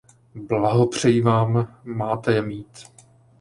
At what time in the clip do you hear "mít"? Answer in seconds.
2.41-2.83